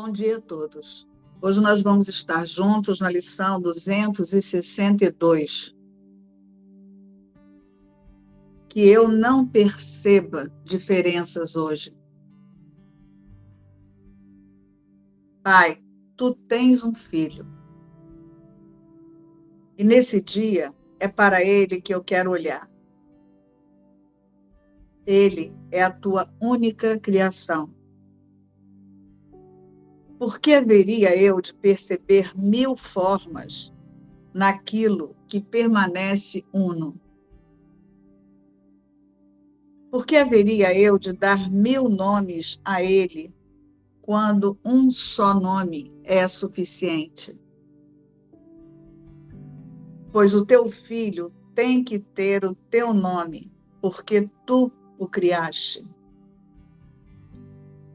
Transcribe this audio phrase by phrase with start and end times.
[0.00, 1.08] Bom dia a todos.
[1.42, 5.74] Hoje nós vamos estar juntos na lição 262.
[8.68, 11.92] Que eu não perceba diferenças hoje.
[15.42, 15.82] Pai,
[16.16, 17.44] tu tens um filho.
[19.76, 22.70] E nesse dia é para ele que eu quero olhar.
[25.04, 27.76] Ele é a tua única criação.
[30.18, 33.72] Por que haveria eu de perceber mil formas
[34.34, 37.00] naquilo que permanece uno?
[39.92, 43.32] Por que haveria eu de dar mil nomes a ele
[44.02, 47.38] quando um só nome é suficiente?
[50.10, 55.86] Pois o teu filho tem que ter o teu nome, porque tu o criaste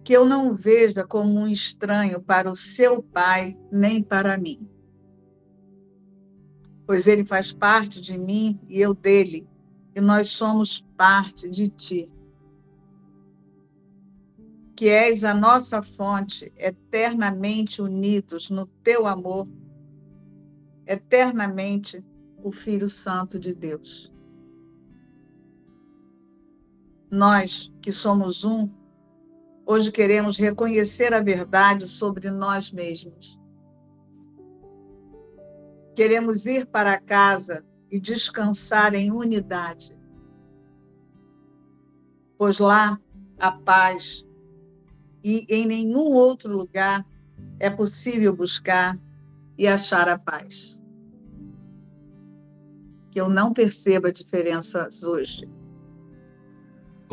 [0.04, 4.68] que eu não veja como um estranho para o seu pai, nem para mim.
[6.86, 9.48] Pois ele faz parte de mim e eu dele,
[9.96, 12.08] e nós somos parte de ti.
[14.76, 19.48] Que és a nossa fonte, eternamente unidos no teu amor,
[20.86, 22.04] eternamente
[22.44, 24.12] o Filho Santo de Deus.
[27.10, 28.68] Nós que somos um,
[29.66, 33.40] Hoje queremos reconhecer a verdade sobre nós mesmos.
[35.96, 39.98] Queremos ir para casa e descansar em unidade.
[42.38, 43.00] Pois lá
[43.40, 44.26] a paz
[45.24, 47.06] e em nenhum outro lugar
[47.58, 49.00] é possível buscar
[49.58, 50.82] e achar a paz.
[53.12, 55.48] Que eu não perceba diferenças hoje.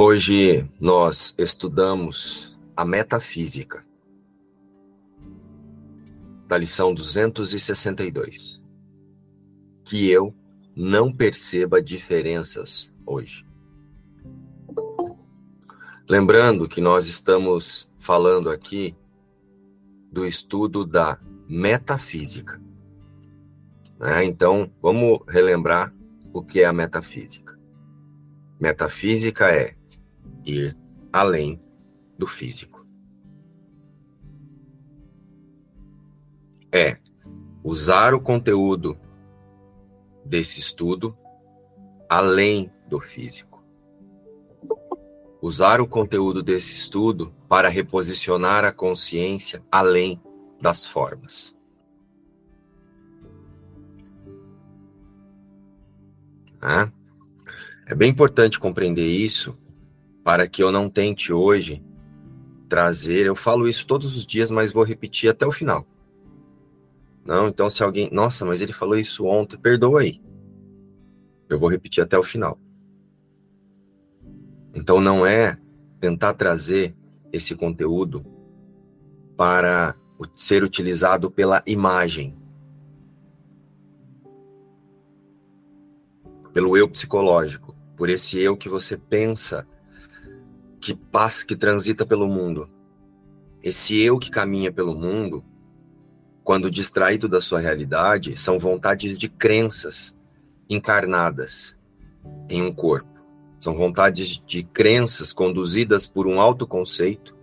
[0.03, 3.85] Hoje nós estudamos a metafísica
[6.49, 8.63] da lição 262.
[9.85, 10.35] Que eu
[10.75, 13.47] não perceba diferenças hoje.
[16.09, 18.97] Lembrando que nós estamos falando aqui
[20.11, 22.59] do estudo da metafísica.
[23.99, 24.25] Né?
[24.25, 25.95] Então, vamos relembrar
[26.33, 27.61] o que é a metafísica.
[28.59, 29.79] Metafísica é
[30.51, 30.77] ir
[31.13, 31.61] além
[32.19, 32.87] do físico.
[36.73, 36.99] É
[37.63, 38.99] usar o conteúdo
[40.25, 41.17] desse estudo
[42.09, 43.65] além do físico.
[45.43, 50.21] Usar o conteúdo desse estudo para reposicionar a consciência além
[50.61, 51.57] das formas.
[57.87, 59.59] É bem importante compreender isso
[60.25, 61.83] para que eu não tente hoje
[62.69, 65.87] trazer, eu falo isso todos os dias, mas vou repetir até o final.
[67.25, 70.23] Não, então se alguém, nossa, mas ele falou isso ontem, perdoa aí.
[71.49, 72.59] Eu vou repetir até o final.
[74.75, 75.59] Então não é
[76.01, 76.95] tentar trazer
[77.33, 78.25] esse conteúdo
[79.37, 79.97] para
[80.37, 82.37] ser utilizado pela imagem,
[86.53, 89.67] pelo eu psicológico, por esse eu que você pensa
[90.81, 92.69] que passa, que transita pelo mundo.
[93.63, 95.45] Esse eu que caminha pelo mundo,
[96.43, 100.17] quando distraído da sua realidade, são vontades de crenças
[100.69, 101.79] encarnadas
[102.49, 103.09] em um corpo.
[103.59, 107.37] São vontades de crenças conduzidas por um autoconceito,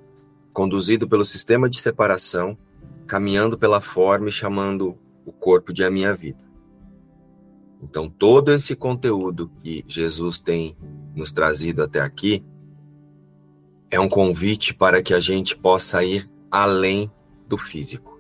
[0.52, 2.58] conduzido pelo sistema de separação,
[3.06, 6.44] caminhando pela forma e chamando o corpo de a minha vida.
[7.82, 10.76] Então, todo esse conteúdo que Jesus tem
[11.16, 12.42] nos trazido até aqui
[13.90, 17.12] é um convite para que a gente possa ir além
[17.48, 18.20] do físico,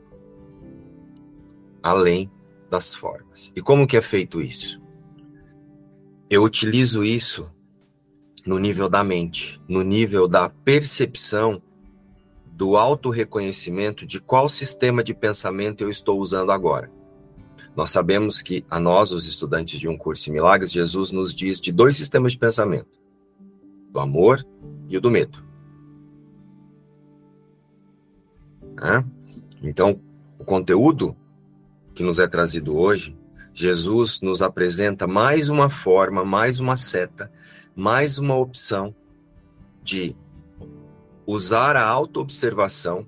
[1.83, 2.31] além
[2.69, 3.51] das formas.
[3.55, 4.81] E como que é feito isso?
[6.29, 7.49] Eu utilizo isso
[8.45, 11.61] no nível da mente, no nível da percepção
[12.45, 16.91] do auto-reconhecimento de qual sistema de pensamento eu estou usando agora.
[17.75, 21.59] Nós sabemos que a nós, os estudantes de um curso em milagres, Jesus nos diz
[21.59, 22.99] de dois sistemas de pensamento:
[23.91, 24.43] do amor
[24.89, 25.46] e o do medo.
[28.77, 29.03] Né?
[29.61, 29.99] Então,
[30.37, 31.15] o conteúdo
[31.93, 33.17] que nos é trazido hoje,
[33.53, 37.31] Jesus nos apresenta mais uma forma, mais uma seta,
[37.75, 38.93] mais uma opção
[39.83, 40.15] de
[41.25, 43.07] usar a autoobservação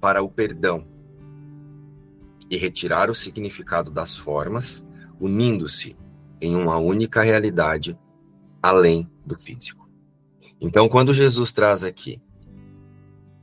[0.00, 0.86] para o perdão
[2.48, 4.84] e retirar o significado das formas,
[5.20, 5.96] unindo-se
[6.40, 7.98] em uma única realidade
[8.62, 9.88] além do físico.
[10.60, 12.20] Então, quando Jesus traz aqui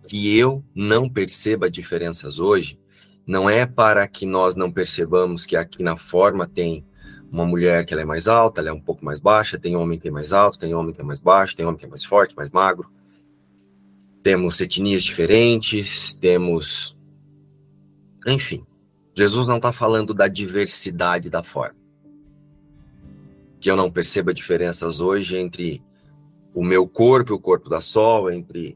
[0.09, 2.79] que eu não perceba diferenças hoje,
[3.27, 6.83] não é para que nós não percebamos que aqui na forma tem
[7.31, 9.99] uma mulher que ela é mais alta, ela é um pouco mais baixa, tem homem
[9.99, 12.03] que é mais alto, tem homem que é mais baixo, tem homem que é mais
[12.03, 12.89] forte, mais magro.
[14.23, 16.97] Temos etnias diferentes, temos.
[18.25, 18.65] Enfim,
[19.15, 21.77] Jesus não está falando da diversidade da forma.
[23.59, 25.83] Que eu não perceba diferenças hoje entre
[26.51, 28.75] o meu corpo e o corpo da Sol, entre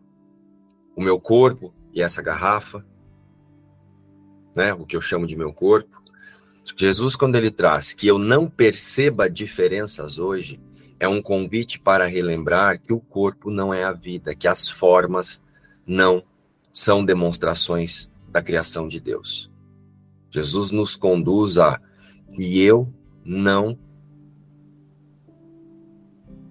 [0.96, 2.86] o meu corpo e essa garrafa,
[4.56, 4.74] né?
[4.74, 6.02] O que eu chamo de meu corpo.
[6.78, 10.62] Jesus, quando ele traz que eu não perceba diferenças hoje,
[11.00, 15.44] é um convite para relembrar que o corpo não é a vida, que as formas
[15.86, 16.24] não
[16.72, 19.52] são demonstrações da criação de Deus.
[20.32, 21.80] Jesus nos conduz a
[22.34, 22.92] que eu
[23.24, 23.78] não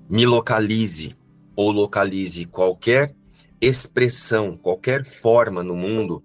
[0.09, 1.17] me localize
[1.56, 3.15] ou localize qualquer
[3.62, 6.23] expressão, qualquer forma no mundo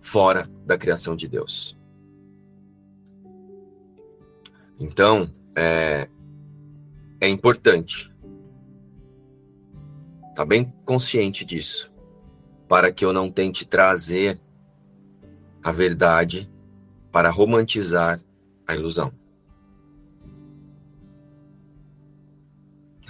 [0.00, 1.78] fora da criação de Deus.
[4.80, 6.08] Então, é,
[7.20, 8.10] é importante
[10.30, 11.92] estar tá bem consciente disso,
[12.66, 14.40] para que eu não tente trazer
[15.62, 16.50] a verdade
[17.12, 18.18] para romantizar
[18.66, 19.12] a ilusão.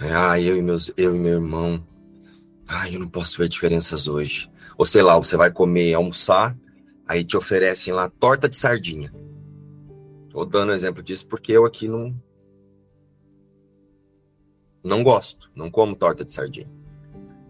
[0.01, 1.85] É, ah, eu e, meus, eu e meu irmão,
[2.69, 4.47] ah, eu não posso ver diferenças hoje.
[4.77, 6.55] Ou sei lá, você vai comer, almoçar,
[7.07, 9.11] aí te oferecem lá torta de sardinha.
[10.21, 12.15] Estou dando exemplo disso porque eu aqui não.
[14.83, 16.69] Não gosto, não como torta de sardinha.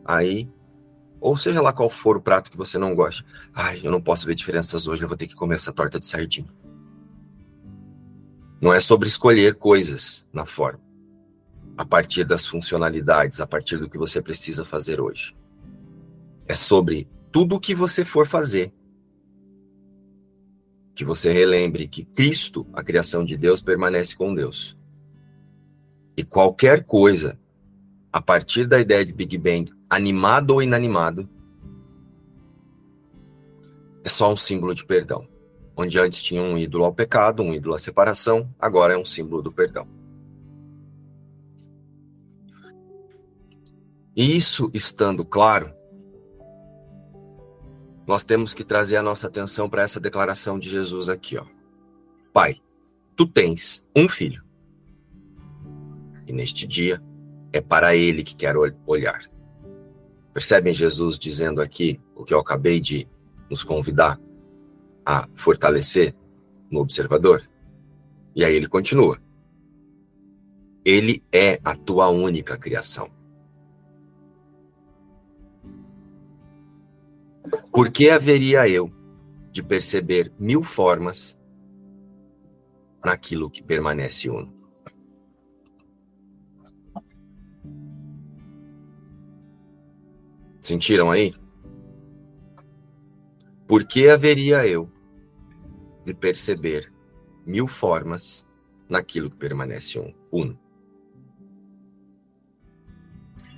[0.05, 0.49] Aí,
[1.19, 3.23] ou seja lá qual for o prato que você não gosta.
[3.53, 6.05] Ai, eu não posso ver diferenças hoje, eu vou ter que comer essa torta de
[6.05, 6.47] sardinha.
[8.61, 10.79] Não é sobre escolher coisas na forma,
[11.79, 15.33] a partir das funcionalidades, a partir do que você precisa fazer hoje.
[16.45, 18.73] É sobre tudo o que você for fazer,
[20.93, 24.77] que você relembre que Cristo, a criação de Deus, permanece com Deus.
[26.17, 27.39] E qualquer coisa,
[28.11, 31.29] a partir da ideia de Big Bang, animado ou inanimado,
[34.03, 35.25] é só um símbolo de perdão.
[35.77, 39.41] Onde antes tinha um ídolo ao pecado, um ídolo à separação, agora é um símbolo
[39.41, 39.98] do perdão.
[44.19, 45.73] Isso estando claro,
[48.05, 51.45] nós temos que trazer a nossa atenção para essa declaração de Jesus aqui, ó.
[52.33, 52.61] Pai,
[53.15, 54.43] tu tens um filho.
[56.27, 57.01] E neste dia
[57.53, 59.21] é para ele que quero olhar.
[60.33, 63.07] Percebem Jesus dizendo aqui o que eu acabei de
[63.49, 64.19] nos convidar
[65.05, 66.13] a fortalecer
[66.69, 67.49] no observador?
[68.35, 69.17] E aí ele continua.
[70.83, 73.18] Ele é a tua única criação.
[77.71, 78.91] Por que haveria eu
[79.51, 81.39] de perceber mil formas
[83.03, 84.53] naquilo que permanece uno?
[90.61, 91.31] Sentiram aí?
[93.67, 94.91] Por que haveria eu
[96.03, 96.91] de perceber
[97.45, 98.47] mil formas
[98.87, 100.59] naquilo que permanece uno?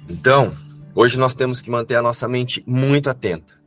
[0.10, 0.54] Então,
[0.94, 3.61] hoje nós temos que manter a nossa mente muito atenta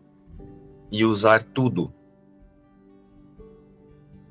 [0.94, 1.92] e usar tudo.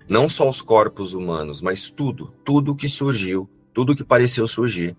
[0.08, 4.96] Não só os corpos humanos, mas tudo, tudo que surgiu, tudo que pareceu surgir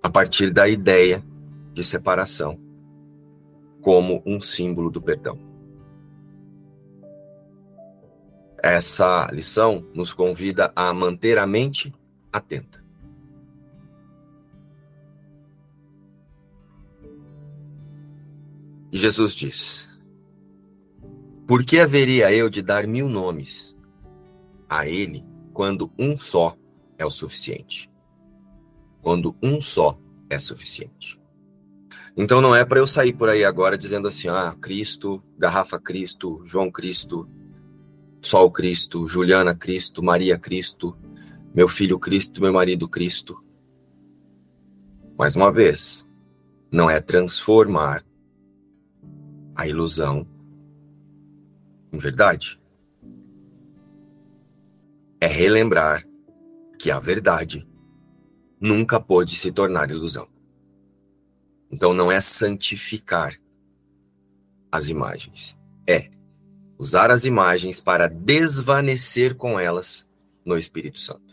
[0.00, 1.24] a partir da ideia
[1.72, 2.56] de separação
[3.82, 5.36] como um símbolo do perdão.
[8.62, 11.92] Essa lição nos convida a manter a mente
[12.32, 12.77] atenta.
[18.90, 19.88] E Jesus diz:
[21.46, 23.76] Por que haveria eu de dar mil nomes
[24.68, 26.56] a ele quando um só
[26.96, 27.90] é o suficiente?
[29.02, 29.98] Quando um só
[30.30, 31.18] é suficiente.
[32.16, 36.42] Então não é para eu sair por aí agora dizendo assim: ah, Cristo, garrafa Cristo,
[36.44, 37.28] João Cristo,
[38.20, 40.96] Sol Cristo, Juliana Cristo, Maria Cristo,
[41.54, 43.42] meu filho Cristo, meu marido Cristo.
[45.18, 46.08] Mais uma vez,
[46.70, 48.04] não é transformar
[49.58, 50.24] a ilusão
[51.92, 52.60] em verdade.
[55.20, 56.06] É relembrar
[56.78, 57.66] que a verdade
[58.60, 60.28] nunca pôde se tornar ilusão.
[61.72, 63.36] Então não é santificar
[64.70, 66.08] as imagens, é
[66.78, 70.08] usar as imagens para desvanecer com elas
[70.44, 71.27] no Espírito Santo.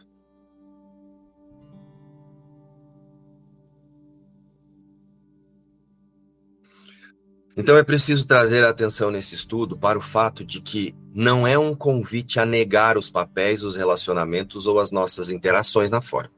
[7.57, 11.73] Então é preciso trazer atenção nesse estudo para o fato de que não é um
[11.73, 16.31] convite a negar os papéis, os relacionamentos ou as nossas interações na forma.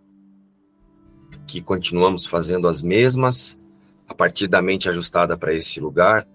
[1.47, 3.59] Que continuamos fazendo as mesmas,
[4.07, 6.27] a partir da mente ajustada para esse lugar,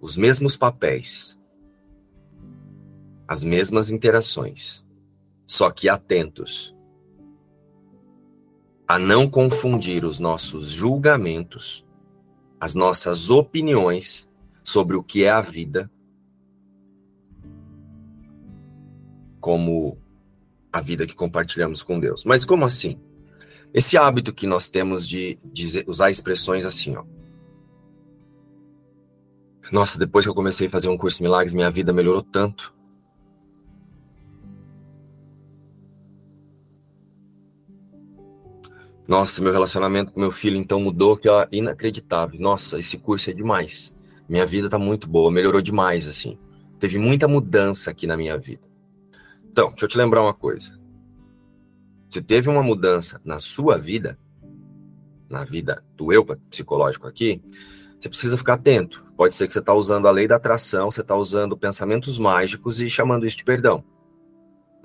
[0.00, 1.40] os mesmos papéis,
[3.26, 4.86] as mesmas interações,
[5.46, 6.76] só que atentos
[8.86, 11.84] a não confundir os nossos julgamentos,
[12.60, 14.28] as nossas opiniões
[14.62, 15.90] sobre o que é a vida,
[19.40, 19.98] como
[20.72, 22.24] a vida que compartilhamos com Deus.
[22.24, 23.00] Mas como assim?
[23.72, 27.04] Esse hábito que nós temos de dizer, usar expressões assim, ó.
[29.70, 32.74] Nossa, depois que eu comecei a fazer um curso de milagres, minha vida melhorou tanto.
[39.08, 42.38] Nossa, meu relacionamento com meu filho então mudou, que é inacreditável.
[42.38, 43.96] Nossa, esse curso é demais.
[44.28, 46.38] Minha vida tá muito boa, melhorou demais, assim.
[46.78, 48.68] Teve muita mudança aqui na minha vida.
[49.50, 50.78] Então, deixa eu te lembrar uma coisa.
[52.10, 54.18] Se teve uma mudança na sua vida,
[55.26, 57.40] na vida do eu psicológico aqui,
[57.98, 59.02] você precisa ficar atento.
[59.16, 62.78] Pode ser que você está usando a lei da atração, você está usando pensamentos mágicos
[62.78, 63.82] e chamando isso de perdão.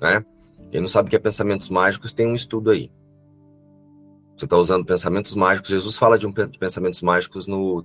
[0.00, 0.24] Né?
[0.70, 2.90] Quem não sabe o que é pensamentos mágicos, tem um estudo aí.
[4.36, 5.70] Você está usando pensamentos mágicos.
[5.70, 7.84] Jesus fala de, um, de pensamentos mágicos no,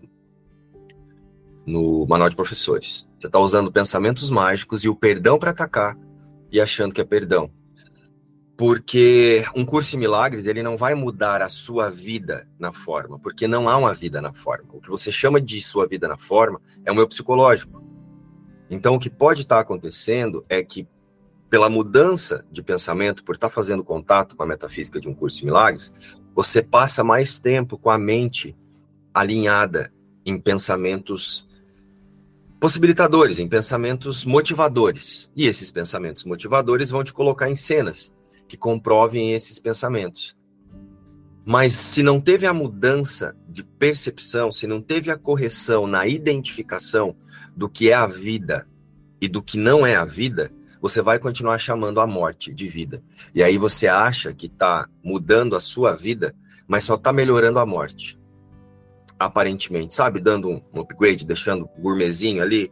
[1.65, 3.07] no manual de professores.
[3.19, 5.97] Você está usando pensamentos mágicos e o perdão para atacar
[6.51, 7.51] e achando que é perdão.
[8.57, 13.47] Porque um curso em milagres, ele não vai mudar a sua vida na forma, porque
[13.47, 14.67] não há uma vida na forma.
[14.73, 17.81] O que você chama de sua vida na forma é o meu psicológico.
[18.69, 20.85] Então, o que pode estar tá acontecendo é que,
[21.49, 25.45] pela mudança de pensamento, por estar fazendo contato com a metafísica de um curso em
[25.45, 25.93] milagres,
[26.35, 28.55] você passa mais tempo com a mente
[29.13, 29.91] alinhada
[30.25, 31.47] em pensamentos
[32.59, 35.31] possibilitadores, em pensamentos motivadores.
[35.35, 38.13] E esses pensamentos motivadores vão te colocar em cenas
[38.47, 40.35] que comprovem esses pensamentos.
[41.45, 47.15] Mas se não teve a mudança de percepção, se não teve a correção na identificação
[47.55, 48.67] do que é a vida
[49.19, 50.51] e do que não é a vida,
[50.81, 53.03] você vai continuar chamando a morte de vida.
[53.33, 56.33] E aí você acha que está mudando a sua vida,
[56.67, 58.19] mas só está melhorando a morte.
[59.17, 60.21] Aparentemente, sabe?
[60.21, 62.71] Dando um upgrade, deixando gourmetzinho ali,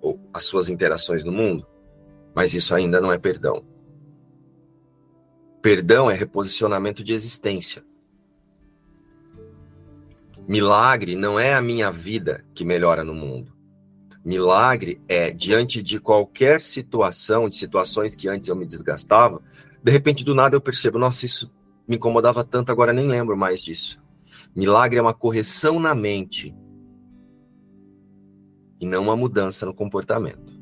[0.00, 1.66] ou as suas interações no mundo.
[2.34, 3.64] Mas isso ainda não é perdão.
[5.60, 7.84] Perdão é reposicionamento de existência.
[10.46, 13.52] Milagre não é a minha vida que melhora no mundo.
[14.24, 19.42] Milagre é diante de qualquer situação, de situações que antes eu me desgastava,
[19.82, 21.50] de repente do nada eu percebo, nossa, isso
[21.88, 24.00] me incomodava tanto, agora nem lembro mais disso.
[24.54, 26.54] Milagre é uma correção na mente
[28.80, 30.52] e não uma mudança no comportamento.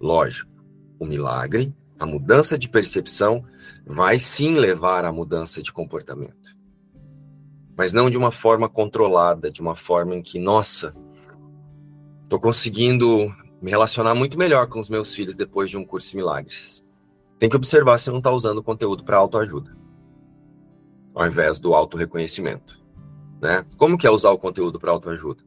[0.00, 0.50] Lógico,
[0.98, 3.44] o milagre, a mudança de percepção,
[3.86, 6.56] vai sim levar à mudança de comportamento.
[7.76, 10.94] Mas não de uma forma controlada, de uma forma em que, nossa,
[12.30, 16.16] Estou conseguindo me relacionar muito melhor com os meus filhos depois de um curso de
[16.16, 16.86] milagres.
[17.40, 19.76] Tem que observar se não está usando o conteúdo para autoajuda,
[21.12, 22.80] ao invés do auto-reconhecimento.
[23.42, 23.66] Né?
[23.76, 25.42] Como que é usar o conteúdo para autoajuda?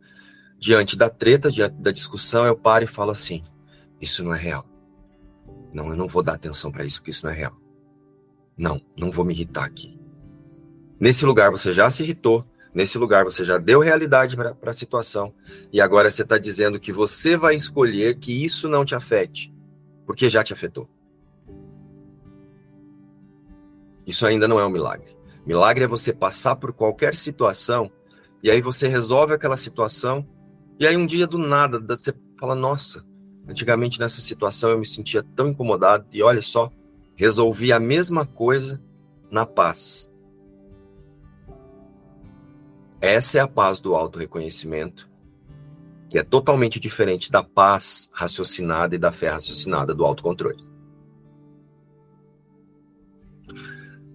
[0.59, 3.45] Diante da treta, diante da discussão, eu paro e falo assim:
[4.01, 4.65] isso não é real.
[5.71, 7.57] Não, eu não vou dar atenção para isso, porque isso não é real.
[8.57, 9.97] Não, não vou me irritar aqui.
[10.99, 15.33] Nesse lugar você já se irritou, Nesse lugar você já deu realidade para a situação
[15.71, 19.53] e agora você está dizendo que você vai escolher que isso não te afete,
[20.05, 20.89] porque já te afetou.
[24.07, 25.15] Isso ainda não é um milagre.
[25.45, 27.91] Milagre é você passar por qualquer situação
[28.41, 30.27] e aí você resolve aquela situação
[30.79, 33.05] e aí um dia do nada você fala: Nossa,
[33.47, 36.71] antigamente nessa situação eu me sentia tão incomodado e olha só,
[37.15, 38.81] resolvi a mesma coisa
[39.29, 40.12] na paz.
[43.03, 45.09] Essa é a paz do auto-reconhecimento,
[46.09, 50.63] que é totalmente diferente da paz raciocinada e da fé raciocinada do autocontrole.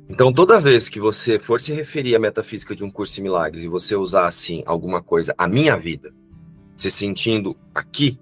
[0.09, 3.62] Então, toda vez que você for se referir à metafísica de um curso de milagres
[3.62, 6.11] e você usar assim alguma coisa, a minha vida,
[6.75, 8.18] se sentindo aqui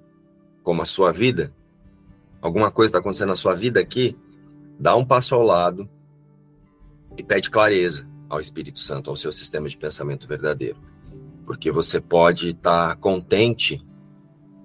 [0.65, 1.55] como a sua vida,
[2.43, 4.19] alguma coisa está acontecendo na sua vida aqui,
[4.81, 5.89] dá um passo ao lado
[7.17, 10.79] e pede clareza ao Espírito Santo, ao seu sistema de pensamento verdadeiro.
[11.45, 13.85] Porque você pode estar contente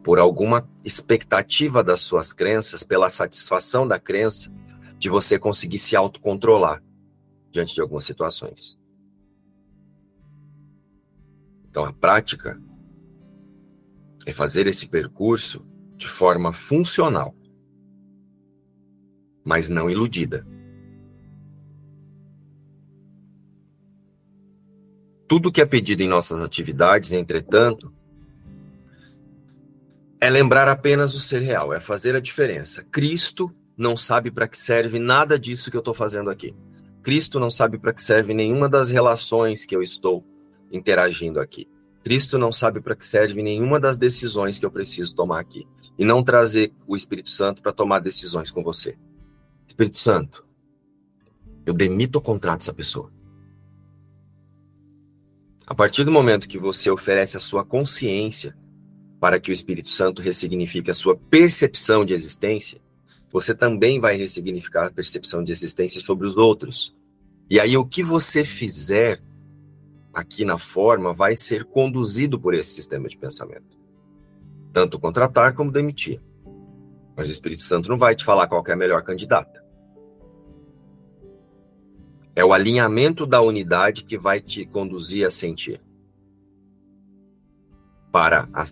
[0.04, 4.52] por alguma expectativa das suas crenças, pela satisfação da crença,
[4.98, 6.84] de você conseguir se autocontrolar
[7.52, 8.80] diante de algumas situações.
[11.70, 12.62] Então, a prática
[14.26, 15.66] é fazer esse percurso
[15.96, 17.36] de forma funcional,
[19.44, 20.46] mas não iludida.
[25.32, 27.90] Tudo que é pedido em nossas atividades, entretanto,
[30.20, 32.84] é lembrar apenas o ser real, é fazer a diferença.
[32.92, 36.54] Cristo não sabe para que serve nada disso que eu estou fazendo aqui.
[37.02, 40.22] Cristo não sabe para que serve nenhuma das relações que eu estou
[40.70, 41.66] interagindo aqui.
[42.04, 45.66] Cristo não sabe para que serve nenhuma das decisões que eu preciso tomar aqui.
[45.98, 48.98] E não trazer o Espírito Santo para tomar decisões com você.
[49.66, 50.46] Espírito Santo,
[51.66, 53.21] eu demito o contrato dessa pessoa.
[55.72, 58.54] A partir do momento que você oferece a sua consciência
[59.22, 62.82] para que o Espírito Santo ressignifique a sua percepção de existência,
[63.32, 66.94] você também vai ressignificar a percepção de existência sobre os outros.
[67.50, 69.22] E aí o que você fizer
[70.14, 73.80] aqui na forma vai ser conduzido por esse sistema de pensamento.
[74.74, 76.22] Tanto contratar como demitir.
[77.16, 79.61] Mas o Espírito Santo não vai te falar qual é a melhor candidata.
[82.36, 85.82] É o alinhamento da unidade que vai te conduzir a sentir.
[88.12, 88.66] Para a,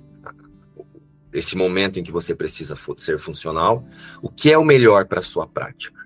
[1.34, 3.86] esse momento em que você precisa ser funcional,
[4.22, 6.00] o que é o melhor para a sua prática.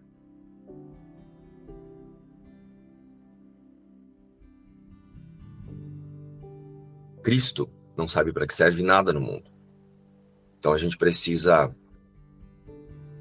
[7.24, 9.50] Cristo não sabe para que serve nada no mundo.
[10.60, 11.74] Então a gente precisa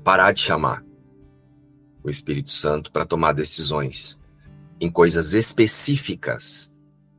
[0.02, 0.84] parar de chamar
[2.02, 4.20] o Espírito Santo para tomar decisões
[4.82, 6.68] em coisas específicas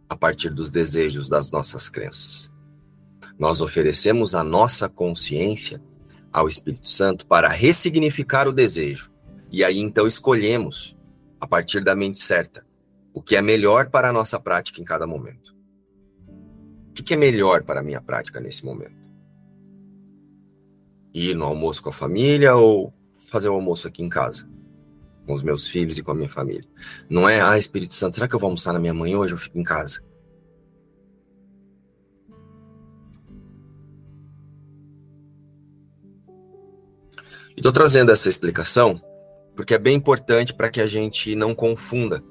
[0.09, 2.51] a partir dos desejos das nossas crenças.
[3.39, 5.81] Nós oferecemos a nossa consciência
[6.29, 9.09] ao Espírito Santo para ressignificar o desejo.
[9.49, 10.97] E aí então escolhemos,
[11.39, 12.65] a partir da mente certa,
[13.13, 15.55] o que é melhor para a nossa prática em cada momento.
[16.89, 19.01] O que é melhor para a minha prática nesse momento?
[21.13, 24.51] Ir no almoço com a família ou fazer o almoço aqui em casa?
[25.25, 26.65] Com os meus filhos e com a minha família.
[27.09, 29.39] Não é, ah, Espírito Santo, será que eu vou almoçar na minha mãe hoje ou
[29.39, 30.01] fico em casa?
[37.55, 38.99] Estou trazendo essa explicação
[39.55, 42.23] porque é bem importante para que a gente não confunda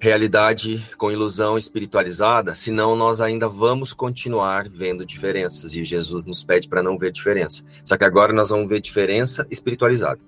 [0.00, 6.68] realidade com ilusão espiritualizada, senão nós ainda vamos continuar vendo diferenças e Jesus nos pede
[6.68, 7.62] para não ver diferença.
[7.84, 10.20] Só que agora nós vamos ver diferença espiritualizada.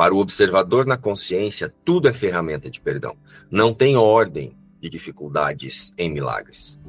[0.00, 3.18] Para o observador na consciência, tudo é ferramenta de perdão.
[3.50, 6.80] Não tem ordem de dificuldades em milagres.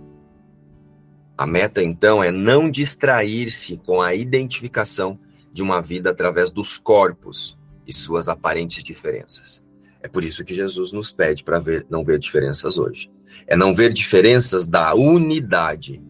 [1.37, 5.19] A meta, então, é não distrair-se com a identificação
[5.51, 9.61] de uma vida através dos corpos e suas aparentes diferenças.
[10.01, 13.11] É por isso que Jesus nos pede para ver, não ver diferenças hoje.
[13.45, 16.01] É não ver diferenças da unidade.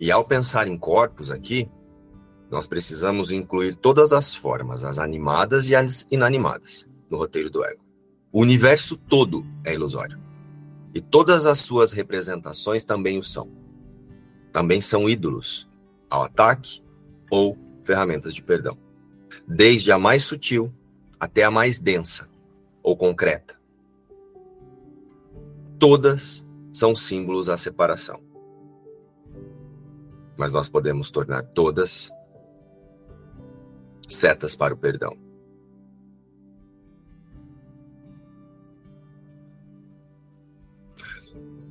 [0.00, 1.70] E ao pensar em corpos aqui,
[2.50, 7.84] nós precisamos incluir todas as formas, as animadas e as inanimadas, no roteiro do ego.
[8.32, 10.18] O universo todo é ilusório.
[10.94, 13.48] E todas as suas representações também o são.
[14.52, 15.68] Também são ídolos
[16.08, 16.82] ao ataque
[17.30, 18.78] ou ferramentas de perdão.
[19.46, 20.72] Desde a mais sutil
[21.20, 22.28] até a mais densa
[22.82, 23.60] ou concreta.
[25.78, 28.29] Todas são símbolos à separação.
[30.40, 32.10] Mas nós podemos tornar todas
[34.08, 35.14] setas para o perdão.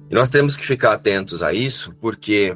[0.08, 2.55] E nós temos que ficar atentos a isso, porque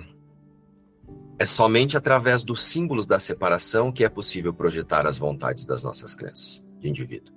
[1.40, 6.14] é somente através dos símbolos da separação que é possível projetar as vontades das nossas
[6.14, 7.34] crenças de indivíduo.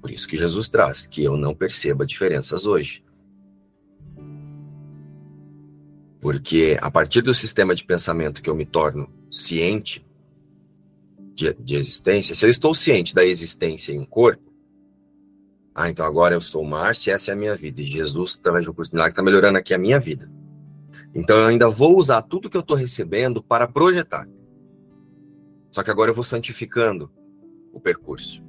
[0.00, 3.04] Por isso que Jesus traz que eu não perceba diferenças hoje.
[6.22, 10.06] Porque a partir do sistema de pensamento que eu me torno ciente
[11.34, 14.52] de, de existência, se eu estou ciente da existência em um corpo,
[15.74, 17.82] ah, então agora eu sou Márcio e essa é a minha vida.
[17.82, 20.30] E Jesus, através do curso de milagre, está melhorando aqui a minha vida.
[21.12, 24.28] Então eu ainda vou usar tudo que eu estou recebendo para projetar.
[25.72, 27.10] Só que agora eu vou santificando
[27.72, 28.44] o percurso.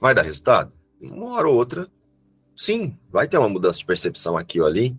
[0.00, 0.72] Vai dar resultado?
[1.00, 1.90] Uma hora ou outra,
[2.56, 4.96] sim, vai ter uma mudança de percepção aqui ou ali.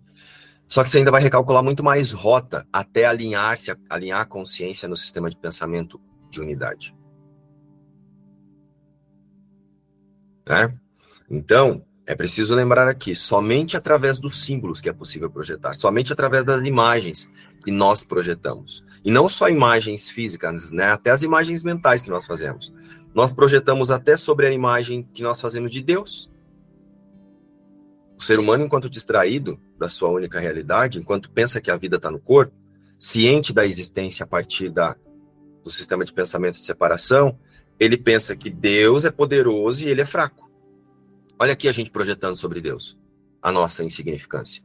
[0.68, 4.96] Só que você ainda vai recalcular muito mais rota até alinhar-se, alinhar a consciência no
[4.96, 6.94] sistema de pensamento de unidade.
[10.48, 10.76] Né?
[11.30, 16.44] Então, é preciso lembrar aqui, somente através dos símbolos que é possível projetar, somente através
[16.44, 17.28] das imagens
[17.66, 18.84] e nós projetamos.
[19.04, 20.84] E não só imagens físicas, né?
[20.84, 22.72] até as imagens mentais que nós fazemos.
[23.12, 26.30] Nós projetamos até sobre a imagem que nós fazemos de Deus.
[28.18, 32.10] O ser humano, enquanto distraído da sua única realidade, enquanto pensa que a vida está
[32.10, 32.54] no corpo,
[32.98, 34.96] ciente da existência a partir da,
[35.62, 37.38] do sistema de pensamento de separação,
[37.78, 40.50] ele pensa que Deus é poderoso e ele é fraco.
[41.38, 42.98] Olha aqui a gente projetando sobre Deus
[43.42, 44.62] a nossa insignificância.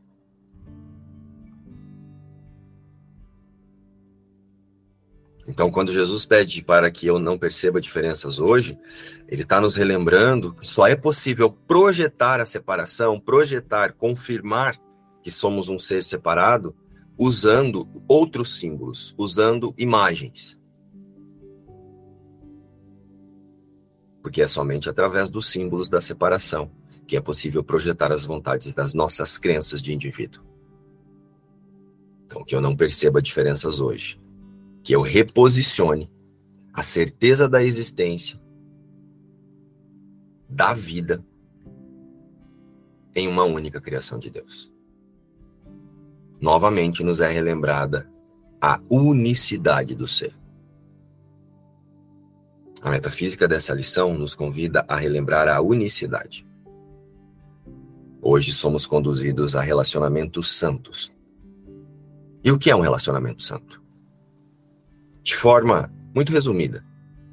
[5.47, 8.77] Então, quando Jesus pede para que eu não perceba diferenças hoje,
[9.27, 14.77] ele está nos relembrando que só é possível projetar a separação, projetar, confirmar
[15.23, 16.75] que somos um ser separado,
[17.17, 20.59] usando outros símbolos, usando imagens.
[24.21, 26.71] Porque é somente através dos símbolos da separação
[27.07, 30.45] que é possível projetar as vontades das nossas crenças de indivíduo.
[32.25, 34.20] Então, que eu não perceba diferenças hoje
[34.83, 36.11] que eu reposicione
[36.73, 38.39] a certeza da existência,
[40.49, 41.23] da vida,
[43.13, 44.71] em uma única criação de Deus.
[46.39, 48.09] Novamente nos é relembrada
[48.59, 50.35] a unicidade do ser.
[52.81, 56.47] A metafísica dessa lição nos convida a relembrar a unicidade.
[58.21, 61.11] Hoje somos conduzidos a relacionamentos santos.
[62.43, 63.80] E o que é um relacionamento santo?
[65.23, 66.83] De forma muito resumida,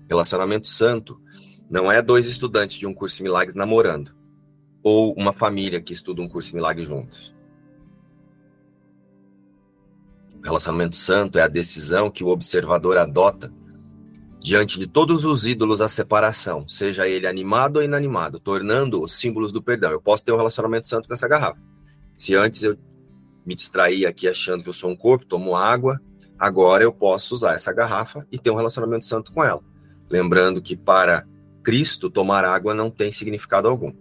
[0.08, 1.20] relacionamento santo
[1.70, 4.14] não é dois estudantes de um curso de milagres namorando,
[4.82, 7.34] ou uma família que estuda um curso de milagres juntos.
[10.42, 13.52] Relacionamento santo é a decisão que o observador adota
[14.40, 19.52] diante de todos os ídolos da separação, seja ele animado ou inanimado, tornando os símbolos
[19.52, 19.90] do perdão.
[19.90, 21.60] Eu posso ter um relacionamento santo com essa garrafa.
[22.16, 22.78] Se antes eu
[23.44, 26.00] me distraía aqui achando que eu sou um corpo, tomo água,
[26.38, 29.62] Agora eu posso usar essa garrafa e ter um relacionamento santo com ela.
[30.08, 31.26] Lembrando que para
[31.62, 33.92] Cristo, tomar água não tem significado algum.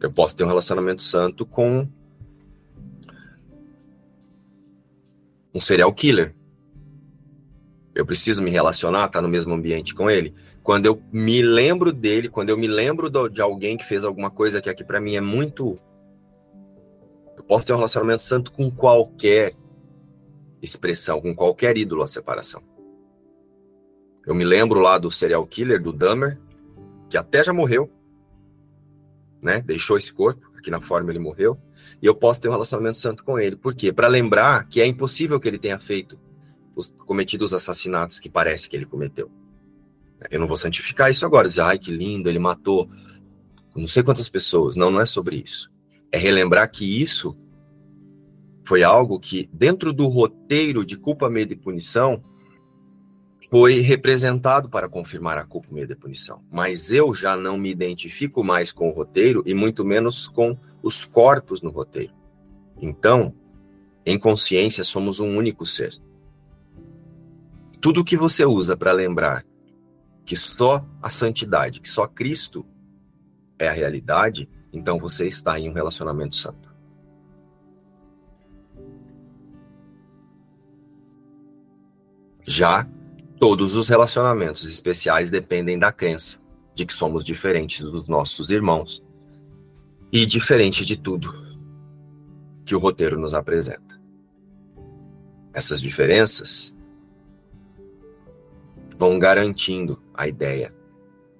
[0.00, 1.88] Eu posso ter um relacionamento santo com
[5.54, 6.34] um serial killer.
[7.94, 10.34] Eu preciso me relacionar, estar tá no mesmo ambiente com ele.
[10.62, 14.60] Quando eu me lembro dele, quando eu me lembro de alguém que fez alguma coisa
[14.60, 15.78] que aqui para mim é muito.
[17.36, 19.54] Eu posso ter um relacionamento santo com qualquer
[20.62, 22.62] expressão com qualquer ídolo a separação.
[24.24, 26.38] Eu me lembro lá do serial killer, do Dahmer,
[27.10, 27.90] que até já morreu,
[29.42, 29.60] né?
[29.60, 31.58] Deixou esse corpo, aqui na forma ele morreu,
[32.00, 33.56] e eu posso ter um relacionamento santo com ele.
[33.56, 33.92] Por quê?
[33.92, 36.18] Para lembrar que é impossível que ele tenha feito
[36.76, 39.30] os cometido os assassinatos que parece que ele cometeu.
[40.30, 42.88] Eu não vou santificar isso agora, dizer, ai que lindo, ele matou
[43.74, 44.76] não sei quantas pessoas.
[44.76, 45.72] Não, não é sobre isso.
[46.10, 47.36] É relembrar que isso
[48.64, 52.22] foi algo que, dentro do roteiro de culpa, medo e punição,
[53.50, 56.42] foi representado para confirmar a culpa, medo e punição.
[56.50, 61.04] Mas eu já não me identifico mais com o roteiro e muito menos com os
[61.04, 62.12] corpos no roteiro.
[62.80, 63.34] Então,
[64.06, 65.92] em consciência, somos um único ser.
[67.80, 69.44] Tudo que você usa para lembrar
[70.24, 72.64] que só a santidade, que só Cristo
[73.58, 76.61] é a realidade, então você está em um relacionamento santo.
[82.46, 82.86] Já
[83.38, 86.38] todos os relacionamentos especiais dependem da crença
[86.74, 89.04] de que somos diferentes dos nossos irmãos
[90.12, 91.34] e diferente de tudo
[92.64, 94.00] que o roteiro nos apresenta.
[95.52, 96.74] Essas diferenças
[98.96, 100.74] vão garantindo a ideia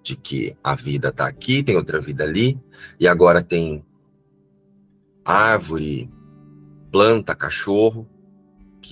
[0.02, 2.60] de que a vida está aqui, tem outra vida ali,
[2.98, 3.84] e agora tem
[5.24, 6.10] árvore,
[6.90, 8.08] planta, cachorro,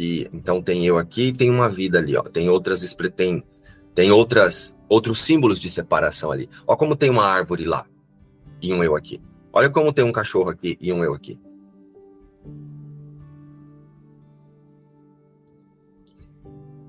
[0.01, 2.23] que então tem eu aqui e tem uma vida ali, ó.
[2.23, 3.45] Tem outras tem,
[3.95, 6.49] tem outras outros símbolos de separação ali.
[6.67, 7.87] Ó como tem uma árvore lá
[8.63, 9.21] e um eu aqui.
[9.53, 11.39] Olha como tem um cachorro aqui e um eu aqui.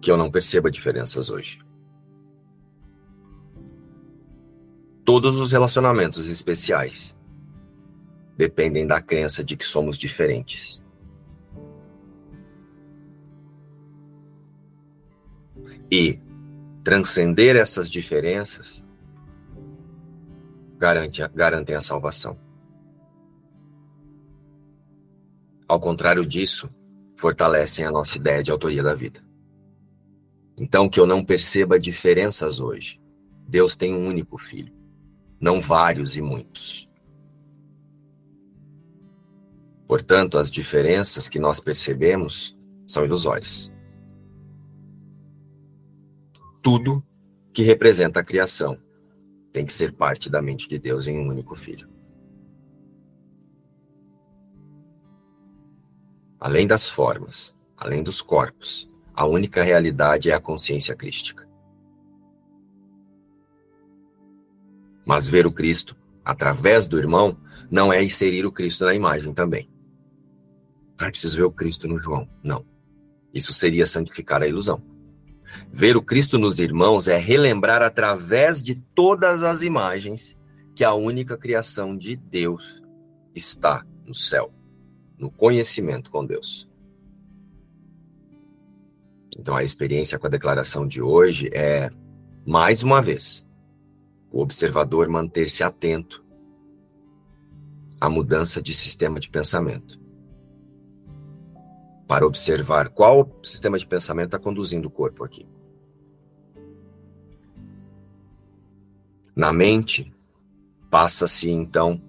[0.02, 1.60] Que eu não perceba diferenças hoje.
[5.04, 7.13] Todos os relacionamentos especiais
[8.38, 10.82] dependem da crença de que somos diferentes.
[15.91, 16.19] E
[16.84, 18.86] transcender essas diferenças
[20.77, 22.39] garante, garantem a salvação.
[25.67, 26.69] Ao contrário disso,
[27.15, 29.23] fortalecem a nossa ideia de autoria da vida.
[30.58, 32.99] Então, que eu não perceba diferenças hoje.
[33.47, 34.73] Deus tem um único filho,
[35.39, 36.89] não vários e muitos.
[39.88, 43.70] Portanto, as diferenças que nós percebemos são ilusórias.
[46.62, 47.04] Tudo
[47.54, 48.78] que representa a criação
[49.52, 51.89] tem que ser parte da mente de Deus em um único filho.
[56.39, 61.47] Além das formas, além dos corpos, a única realidade é a consciência crística.
[65.06, 67.38] Mas ver o Cristo através do irmão
[67.69, 69.69] não é inserir o Cristo na imagem também.
[70.97, 72.30] Ah, preciso ver o Cristo no João.
[72.43, 72.65] Não.
[73.34, 74.90] Isso seria santificar a ilusão.
[75.71, 80.37] Ver o Cristo nos irmãos é relembrar através de todas as imagens
[80.75, 82.81] que a única criação de Deus
[83.35, 84.51] está no céu,
[85.17, 86.69] no conhecimento com Deus.
[89.37, 91.89] Então a experiência com a declaração de hoje é,
[92.45, 93.47] mais uma vez,
[94.31, 96.23] o observador manter-se atento
[97.99, 100.00] à mudança de sistema de pensamento.
[102.12, 105.47] Para observar qual sistema de pensamento está conduzindo o corpo aqui.
[109.34, 110.13] Na mente,
[110.89, 112.04] passa-se então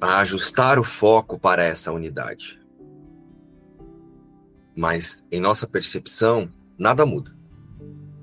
[0.00, 2.60] a ajustar o foco para essa unidade.
[4.76, 7.32] Mas em nossa percepção, nada muda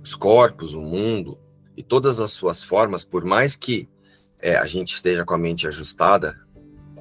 [0.03, 1.39] os corpos, o mundo
[1.77, 3.87] e todas as suas formas, por mais que
[4.37, 6.40] é, a gente esteja com a mente ajustada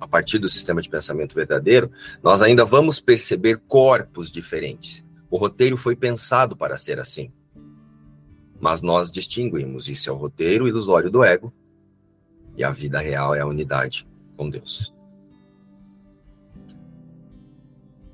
[0.01, 1.91] a partir do sistema de pensamento verdadeiro,
[2.23, 5.05] nós ainda vamos perceber corpos diferentes.
[5.31, 7.31] O roteiro foi pensado para ser assim.
[8.59, 11.53] Mas nós distinguimos isso é o roteiro ilusório do ego
[12.57, 14.95] e a vida real é a unidade com Deus.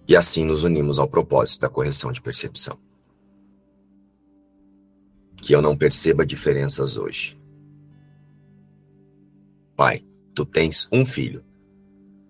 [0.09, 2.79] E assim nos unimos ao propósito da correção de percepção
[5.46, 7.38] que eu não perceba diferenças hoje.
[9.77, 11.44] Pai, tu tens um filho,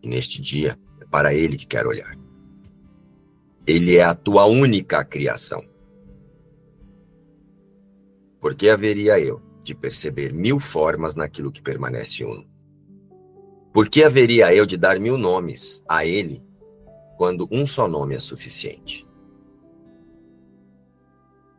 [0.03, 2.17] e neste dia é para ele que quero olhar.
[3.67, 5.65] Ele é a tua única criação.
[8.41, 12.47] Por que haveria eu de perceber mil formas naquilo que permanece uno?
[13.73, 16.43] Por que haveria eu de dar mil nomes a ele
[17.17, 19.07] quando um só nome é suficiente?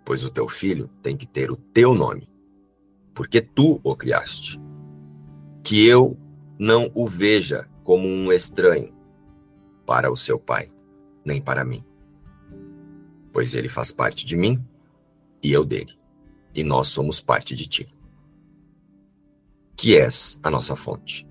[0.07, 2.29] pois o teu filho tem que ter o teu nome,
[3.13, 4.57] porque tu o criaste.
[5.61, 6.17] Que eu
[6.57, 8.93] não o veja como um estranho
[9.85, 10.67] para o seu pai,
[11.23, 11.81] nem para mim,
[13.31, 14.61] pois ele faz parte de mim
[15.41, 15.97] e eu dele,
[16.53, 17.87] e nós somos parte de ti,
[19.77, 21.25] que és a nossa fonte,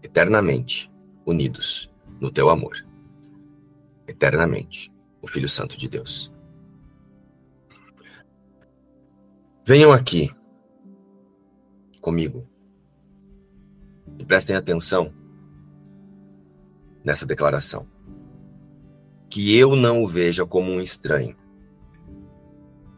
[0.00, 0.88] eternamente
[1.26, 2.76] unidos no teu amor,
[4.06, 6.32] eternamente o Filho Santo de Deus.
[9.66, 10.30] Venham aqui
[12.00, 12.46] comigo
[14.20, 15.12] e prestem atenção
[17.04, 17.86] nessa declaração.
[19.28, 21.36] Que eu não o veja como um estranho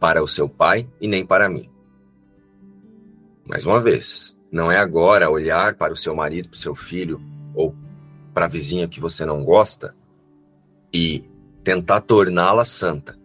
[0.01, 1.71] para o seu pai e nem para mim.
[3.47, 7.21] Mais uma vez, não é agora olhar para o seu marido, para o seu filho
[7.55, 7.75] ou
[8.33, 9.95] para a vizinha que você não gosta
[10.93, 11.25] e
[11.63, 13.19] tentar torná-la santa.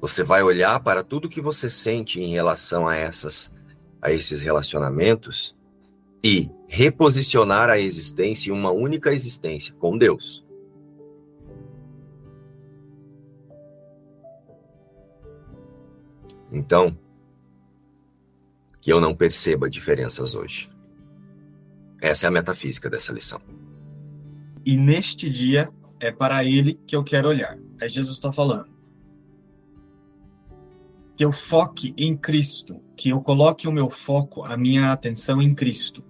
[0.00, 3.54] Você vai olhar para tudo que você sente em relação a essas
[4.02, 5.56] a esses relacionamentos
[6.24, 10.42] e reposicionar a existência em uma única existência com Deus.
[16.50, 16.96] Então,
[18.80, 20.70] que eu não perceba diferenças hoje.
[22.00, 23.40] Essa é a metafísica dessa lição.
[24.64, 25.68] E neste dia
[26.00, 27.58] é para ele que eu quero olhar.
[27.78, 28.74] É Jesus está falando
[31.16, 35.54] que eu foque em Cristo, que eu coloque o meu foco, a minha atenção em
[35.54, 36.02] Cristo.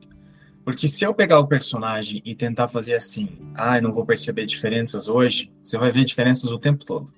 [0.65, 4.47] Porque se eu pegar o personagem e tentar fazer assim, ah, eu não vou perceber
[4.47, 7.13] diferenças hoje, você vai ver diferenças o tempo todo.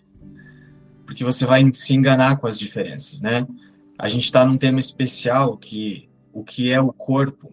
[1.05, 3.47] Porque você vai se enganar com as diferenças, né?
[3.99, 7.53] A gente está num tema especial que o que é o corpo.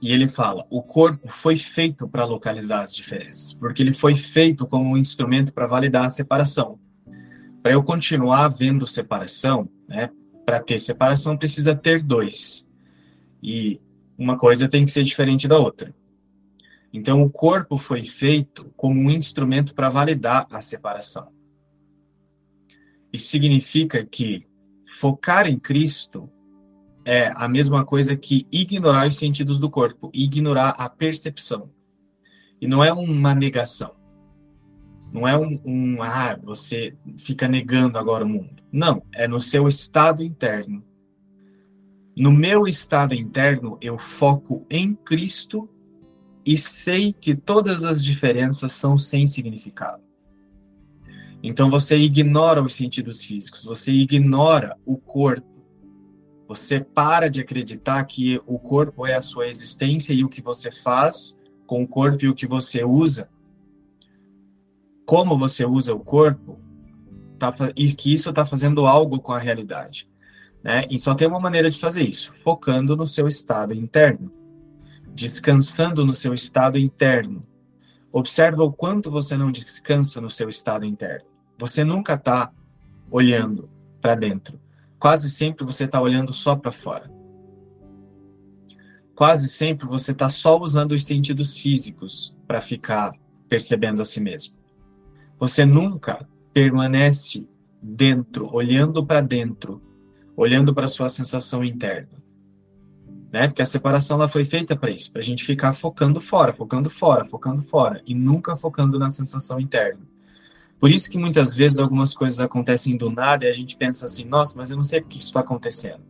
[0.00, 4.66] E ele fala: o corpo foi feito para localizar as diferenças, porque ele foi feito
[4.66, 6.80] como um instrumento para validar a separação
[7.62, 10.10] para eu continuar vendo separação, né,
[10.44, 12.68] para ter separação precisa ter dois.
[13.40, 13.80] E
[14.22, 15.94] uma coisa tem que ser diferente da outra.
[16.92, 21.28] Então o corpo foi feito como um instrumento para validar a separação.
[23.12, 24.46] Isso significa que
[25.00, 26.30] focar em Cristo
[27.04, 31.70] é a mesma coisa que ignorar os sentidos do corpo, ignorar a percepção.
[32.60, 33.96] E não é uma negação.
[35.12, 38.62] Não é um, um, ah, você fica negando agora o mundo.
[38.70, 40.82] Não, é no seu estado interno.
[42.14, 45.68] No meu estado interno, eu foco em Cristo
[46.44, 50.02] e sei que todas as diferenças são sem significado.
[51.42, 55.50] Então você ignora os sentidos físicos, você ignora o corpo.
[56.46, 60.70] Você para de acreditar que o corpo é a sua existência e o que você
[60.70, 63.28] faz com o corpo e o que você usa,
[65.06, 66.60] como você usa o corpo,
[67.38, 70.11] tá, e que isso está fazendo algo com a realidade.
[70.62, 70.84] Né?
[70.90, 74.32] E só tem uma maneira de fazer isso: focando no seu estado interno,
[75.08, 77.44] descansando no seu estado interno.
[78.10, 81.26] Observa o quanto você não descansa no seu estado interno.
[81.58, 82.52] Você nunca está
[83.10, 83.70] olhando
[84.00, 84.60] para dentro.
[84.98, 87.10] Quase sempre você está olhando só para fora.
[89.14, 93.12] Quase sempre você está só usando os sentidos físicos para ficar
[93.48, 94.54] percebendo a si mesmo.
[95.38, 97.48] Você nunca permanece
[97.82, 99.82] dentro, olhando para dentro,
[100.36, 102.22] olhando para sua sensação interna.
[103.32, 103.48] Né?
[103.48, 106.90] Porque a separação ela foi feita para isso, para a gente ficar focando fora, focando
[106.90, 110.00] fora, focando fora e nunca focando na sensação interna.
[110.78, 114.24] Por isso que muitas vezes algumas coisas acontecem do nada e a gente pensa assim,
[114.24, 116.02] nossa, mas eu não sei que isso está acontecendo.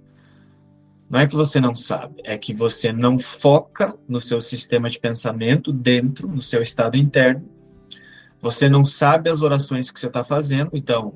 [1.09, 4.99] Não é que você não sabe, é que você não foca no seu sistema de
[4.99, 7.47] pensamento dentro, no seu estado interno.
[8.41, 11.15] Você não sabe as orações que você está fazendo, então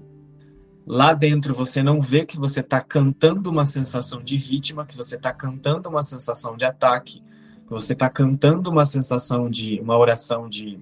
[0.87, 5.17] lá dentro você não vê que você está cantando uma sensação de vítima, que você
[5.17, 7.23] está cantando uma sensação de ataque,
[7.65, 10.79] que você está cantando uma sensação de uma oração de,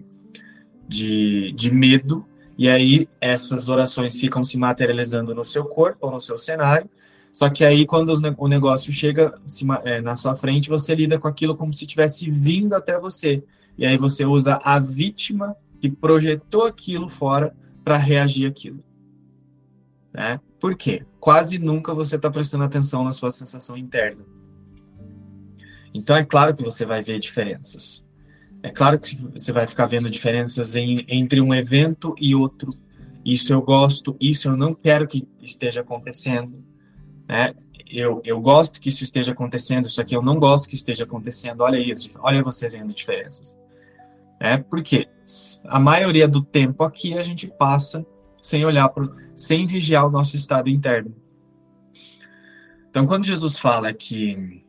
[0.87, 6.21] de, de medo, e aí essas orações ficam se materializando no seu corpo ou no
[6.21, 6.89] seu cenário.
[7.33, 9.35] Só que aí, quando o negócio chega
[9.83, 13.43] é, na sua frente, você lida com aquilo como se tivesse vindo até você.
[13.77, 17.53] E aí você usa a vítima que projetou aquilo fora
[17.85, 18.79] para reagir aquilo.
[20.15, 20.41] Né?
[20.61, 21.05] Por quê?
[21.19, 24.25] Quase nunca você está prestando atenção na sua sensação interna.
[25.93, 28.05] Então é claro que você vai ver diferenças.
[28.63, 32.75] É claro que você vai ficar vendo diferenças em, entre um evento e outro.
[33.25, 36.65] Isso eu gosto, isso eu não quero que esteja acontecendo.
[37.29, 37.55] Né?
[37.91, 41.61] Eu, eu gosto que isso esteja acontecendo, isso aqui eu não gosto que esteja acontecendo.
[41.61, 43.61] Olha isso, olha você vendo diferenças.
[44.41, 45.09] É porque
[45.65, 48.05] a maioria do tempo aqui a gente passa
[48.45, 51.17] sem olhar para, sem vigiar o nosso estado interno.
[52.91, 54.63] Então, quando Jesus fala que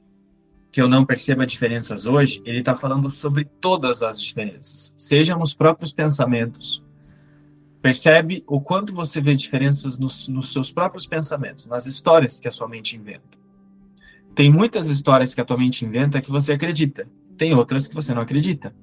[0.72, 5.54] que eu não perceba diferenças hoje, ele está falando sobre todas as diferenças, sejam nos
[5.54, 6.84] próprios pensamentos.
[7.82, 12.52] Percebe o quanto você vê diferenças nos, nos seus próprios pensamentos, nas histórias que a
[12.52, 13.38] sua mente inventa.
[14.36, 17.08] Tem muitas histórias que a tua mente inventa que você acredita,
[17.38, 18.76] tem outras que você não acredita.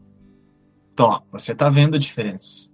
[0.94, 2.71] Então, ó, você está vendo diferenças.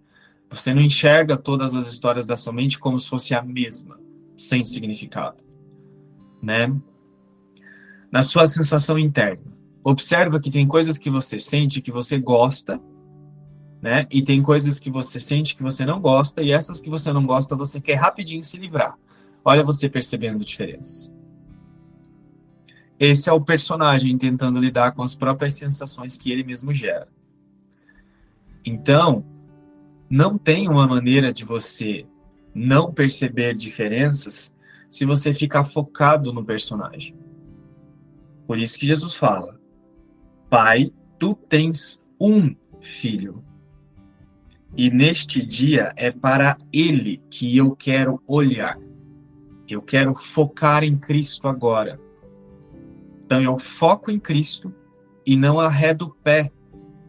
[0.51, 4.01] Você não enxerga todas as histórias da sua mente como se fosse a mesma,
[4.37, 5.43] sem significado,
[6.43, 6.75] né?
[8.11, 9.53] Na sua sensação interna,
[9.85, 12.81] observa que tem coisas que você sente que você gosta,
[13.83, 14.07] né?
[14.11, 17.27] E tem coisas que você sente que você não gosta e essas que você não
[17.27, 18.99] gosta você quer rapidinho se livrar.
[19.45, 21.13] Olha você percebendo diferenças.
[22.99, 27.09] Esse é o personagem tentando lidar com as próprias sensações que ele mesmo gera.
[28.65, 29.25] Então,
[30.09, 32.07] não tem uma maneira de você
[32.55, 34.55] não perceber diferenças
[34.89, 37.15] se você ficar focado no personagem.
[38.47, 39.61] Por isso que Jesus fala:
[40.49, 43.45] Pai, tu tens um filho.
[44.77, 48.79] E neste dia é para ele que eu quero olhar.
[49.69, 52.01] Eu quero focar em Cristo agora.
[53.25, 54.75] Então eu foco em Cristo
[55.27, 56.51] e não arredo o pé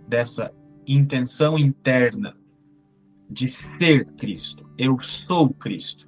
[0.07, 0.51] dessa
[0.85, 2.38] intenção interna
[3.29, 4.69] de ser Cristo.
[4.77, 6.07] Eu sou Cristo.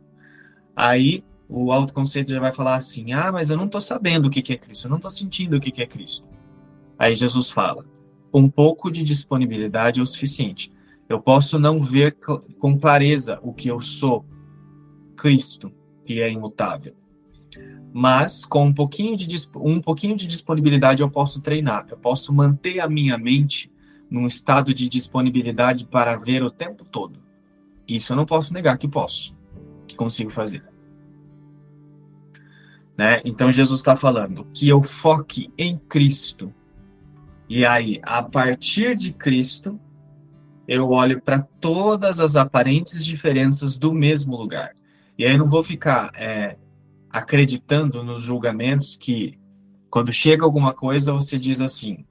[0.76, 4.54] Aí o autoconceito já vai falar assim: ah, mas eu não estou sabendo o que
[4.54, 6.28] é Cristo, eu não estou sentindo o que é Cristo.
[6.98, 7.86] Aí Jesus fala:
[8.34, 10.72] um pouco de disponibilidade é o suficiente.
[11.10, 12.18] Eu posso não ver
[12.58, 14.26] com clareza o que eu sou,
[15.18, 15.72] Cristo,
[16.06, 16.96] que é imutável.
[17.94, 21.86] Mas com um pouquinho de um pouquinho de disponibilidade eu posso treinar.
[21.90, 23.71] Eu posso manter a minha mente
[24.12, 27.18] num estado de disponibilidade para ver o tempo todo.
[27.88, 29.34] Isso eu não posso negar que posso,
[29.88, 30.62] que consigo fazer.
[32.98, 33.22] Né?
[33.24, 36.54] Então Jesus está falando que eu foque em Cristo.
[37.48, 39.80] E aí, a partir de Cristo,
[40.68, 44.74] eu olho para todas as aparentes diferenças do mesmo lugar.
[45.18, 46.58] E aí eu não vou ficar é,
[47.10, 49.40] acreditando nos julgamentos que,
[49.90, 52.06] quando chega alguma coisa, você diz assim: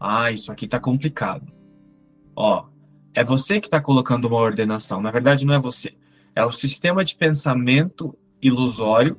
[0.00, 1.52] ah, isso aqui tá complicado.
[2.34, 2.66] Ó,
[3.12, 5.02] é você que está colocando uma ordenação.
[5.02, 5.94] Na verdade, não é você.
[6.34, 9.18] É o sistema de pensamento ilusório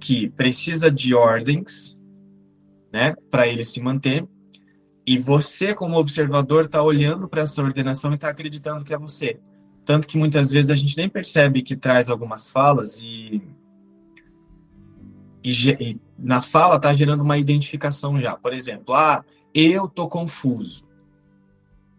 [0.00, 1.98] que precisa de ordens,
[2.90, 4.26] né, para ele se manter.
[5.06, 9.38] E você, como observador, está olhando para essa ordenação e está acreditando que é você.
[9.84, 13.42] Tanto que muitas vezes a gente nem percebe que traz algumas falas e,
[15.42, 18.34] e, e na fala está gerando uma identificação já.
[18.34, 19.22] Por exemplo, ah,
[19.54, 20.88] eu tô confuso.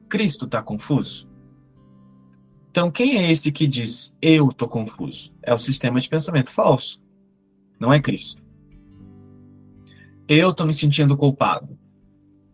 [0.09, 1.29] Cristo está confuso?
[2.69, 5.33] Então, quem é esse que diz eu tô confuso?
[5.41, 7.01] É o sistema de pensamento falso.
[7.79, 8.43] Não é Cristo.
[10.27, 11.79] Eu tô me sentindo culpado.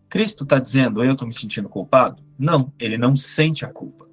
[0.08, 2.22] Cristo está dizendo eu tô me sentindo culpado?
[2.38, 4.08] Não, ele não sente a culpa.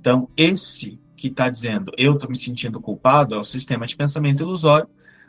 [0.00, 4.42] Então, esse que está dizendo eu estou me sentindo culpado é o sistema de pensamento
[4.42, 4.88] ilusório.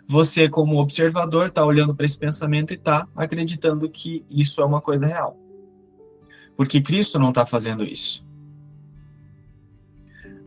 [0.10, 4.82] Você, como observador, está olhando para esse pensamento e está acreditando que isso é uma
[4.82, 5.38] coisa real.
[6.58, 8.26] Porque Cristo não está fazendo isso.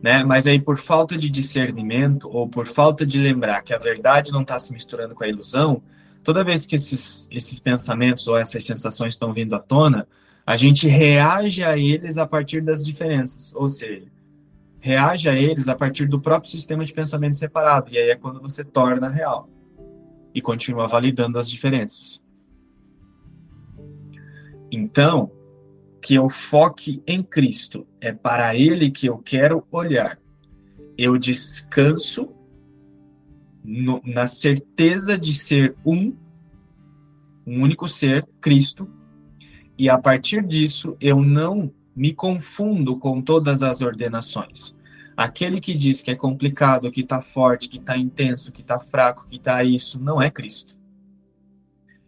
[0.01, 0.21] Né?
[0.25, 4.41] Mas aí, por falta de discernimento ou por falta de lembrar que a verdade não
[4.41, 5.81] está se misturando com a ilusão,
[6.25, 10.05] toda vez que esses, esses pensamentos ou essas sensações estão vindo à tona,
[10.45, 13.53] a gente reage a eles a partir das diferenças.
[13.55, 14.11] Ou seja,
[14.81, 17.89] reage a eles a partir do próprio sistema de pensamento separado.
[17.93, 19.52] E aí é quando você torna real
[20.33, 22.21] e continua validando as diferenças.
[24.71, 25.31] Então,
[26.01, 30.19] que eu foque em Cristo, é para Ele que eu quero olhar.
[30.97, 32.29] Eu descanso
[33.63, 36.13] no, na certeza de ser um,
[37.47, 38.89] um único ser, Cristo,
[39.77, 44.75] e a partir disso eu não me confundo com todas as ordenações.
[45.15, 49.25] Aquele que diz que é complicado, que está forte, que está intenso, que está fraco,
[49.29, 50.75] que está isso, não é Cristo.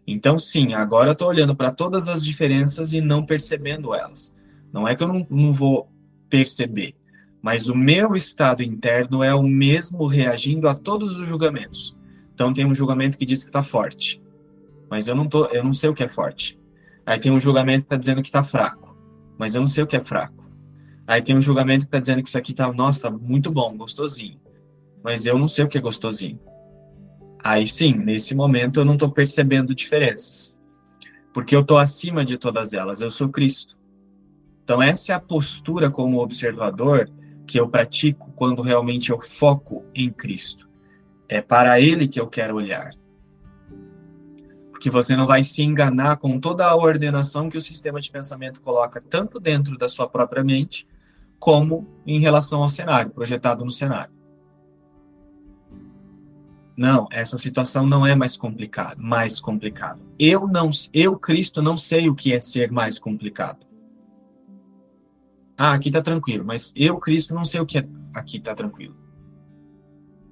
[0.06, 4.36] Então, sim, agora eu estou olhando para todas as diferenças e não percebendo elas.
[4.72, 5.90] Não é que eu não, não vou
[6.28, 6.94] perceber,
[7.40, 11.96] mas o meu estado interno é o mesmo reagindo a todos os julgamentos.
[12.34, 14.22] Então, tem um julgamento que diz que está forte,
[14.90, 16.58] mas eu não, tô, eu não sei o que é forte.
[17.04, 18.86] Aí tem um julgamento que está dizendo que está fraco
[19.38, 20.35] mas eu não sei o que é fraco.
[21.06, 23.76] Aí tem um julgamento que está dizendo que isso aqui tá, nossa, tá muito bom,
[23.76, 24.40] gostosinho.
[25.02, 26.40] Mas eu não sei o que é gostosinho.
[27.42, 30.54] Aí sim, nesse momento eu não estou percebendo diferenças.
[31.32, 33.78] Porque eu estou acima de todas elas, eu sou Cristo.
[34.64, 37.08] Então essa é a postura como observador
[37.46, 40.68] que eu pratico quando realmente eu foco em Cristo.
[41.28, 42.90] É para Ele que eu quero olhar
[44.76, 48.60] porque você não vai se enganar com toda a ordenação que o sistema de pensamento
[48.60, 50.86] coloca, tanto dentro da sua própria mente,
[51.38, 54.14] como em relação ao cenário, projetado no cenário.
[56.76, 60.00] Não, essa situação não é mais complicada, mais complicada.
[60.18, 63.66] Eu não, eu Cristo não sei o que é ser mais complicado.
[65.56, 68.94] Ah, aqui está tranquilo, mas eu Cristo não sei o que é aqui está tranquilo.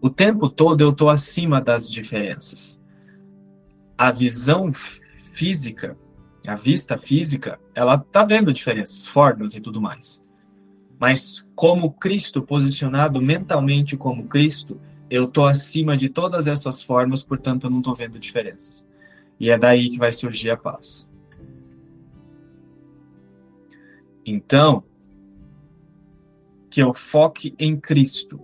[0.03, 2.79] O tempo todo eu estou acima das diferenças
[3.97, 4.73] a visão
[5.33, 5.97] física,
[6.47, 10.23] a vista física, ela tá vendo diferenças, formas e tudo mais.
[11.05, 14.81] Mas como Cristo, posicionado mentalmente como Cristo,
[15.11, 18.89] eu tô acima de todas essas formas, portanto eu não tô vendo diferenças.
[19.39, 21.07] E é daí que vai surgir a paz.
[24.25, 24.83] Então,
[26.71, 28.41] que eu foque em Cristo,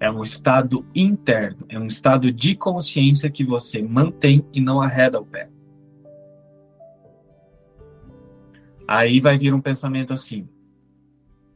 [0.00, 5.20] é um estado interno, é um estado de consciência que você mantém e não arreda
[5.20, 5.48] o pé.
[8.88, 10.48] Aí vai vir um pensamento assim: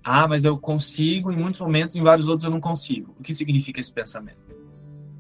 [0.04, 3.14] ah, mas eu consigo em muitos momentos, em vários outros eu não consigo.
[3.18, 4.38] O que significa esse pensamento?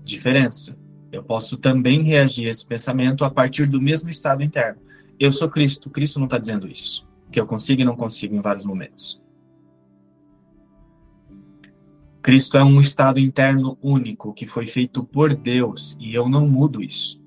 [0.04, 0.78] Diferença.
[1.10, 4.80] Eu posso também reagir a esse pensamento a partir do mesmo estado interno.
[5.18, 5.88] Eu sou Cristo.
[5.88, 7.08] Cristo não está dizendo isso.
[7.32, 9.22] Que eu consigo e não consigo em vários momentos.
[12.20, 16.82] Cristo é um estado interno único que foi feito por Deus e eu não mudo
[16.82, 17.22] isso.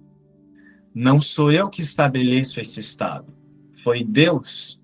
[0.94, 3.34] Não sou eu que estabeleço esse estado.
[3.84, 4.77] Foi Deus.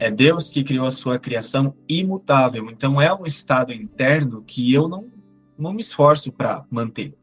[0.00, 2.68] É Deus que criou a sua criação imutável.
[2.70, 5.08] Então é um estado interno que eu não,
[5.56, 7.14] não me esforço para manter.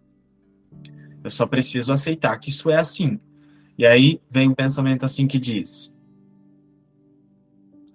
[1.21, 3.19] Eu só preciso aceitar que isso é assim.
[3.78, 5.93] E aí vem um pensamento assim que diz: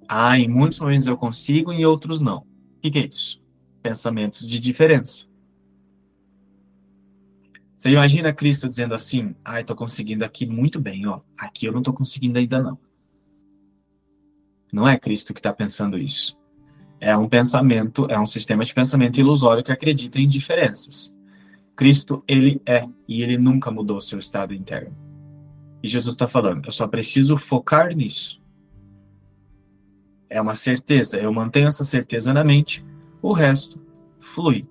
[0.07, 2.39] Ah, em muitos momentos eu consigo, em outros não.
[2.39, 3.43] O que, que é isso?
[3.83, 5.27] pensamentos de diferença.
[7.77, 11.21] Você imagina Cristo dizendo assim: ai, estou conseguindo aqui muito bem, ó.
[11.37, 12.79] Aqui eu não estou conseguindo ainda não.
[14.73, 16.41] Não é Cristo que está pensando isso.
[16.99, 21.15] É um pensamento, é um sistema de pensamento ilusório que acredita em diferenças.
[21.77, 24.97] Cristo, ele é, e ele nunca mudou seu estado interno.
[25.83, 28.41] E Jesus está falando: eu só preciso focar nisso.
[30.31, 32.83] É uma certeza, eu mantenho essa certeza na mente
[33.21, 33.79] o resto
[34.19, 34.67] flui.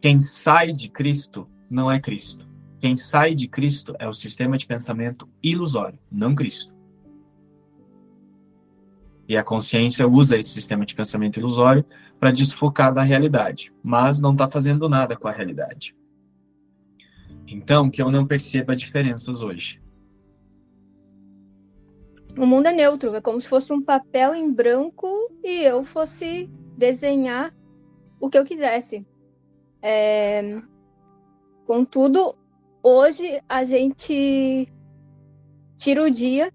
[0.00, 2.43] Quem sai de Cristo não é Cristo.
[2.84, 6.74] Quem sai de Cristo é o sistema de pensamento ilusório, não Cristo.
[9.26, 11.82] E a consciência usa esse sistema de pensamento ilusório
[12.20, 15.96] para desfocar da realidade, mas não está fazendo nada com a realidade.
[17.46, 19.80] Então, que eu não perceba diferenças hoje.
[22.36, 25.08] O mundo é neutro, é como se fosse um papel em branco
[25.42, 27.50] e eu fosse desenhar
[28.20, 29.06] o que eu quisesse.
[29.80, 30.60] É...
[31.66, 32.36] Contudo,
[32.84, 34.68] hoje a gente
[35.74, 36.52] tira o dia